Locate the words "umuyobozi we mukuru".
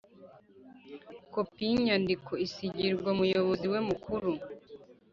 3.15-4.31